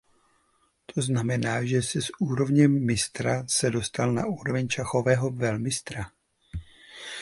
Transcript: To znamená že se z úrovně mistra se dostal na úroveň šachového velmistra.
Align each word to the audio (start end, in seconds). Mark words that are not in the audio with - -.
To 0.85 1.01
znamená 1.01 1.65
že 1.65 1.81
se 1.81 2.01
z 2.01 2.07
úrovně 2.19 2.67
mistra 2.67 3.47
se 3.47 3.69
dostal 3.69 4.11
na 4.13 4.25
úroveň 4.25 4.69
šachového 4.69 5.31
velmistra. 5.31 6.11